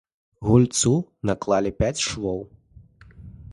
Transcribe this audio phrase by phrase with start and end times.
[0.47, 0.93] Гульцу
[1.31, 2.39] наклалі пяць швоў.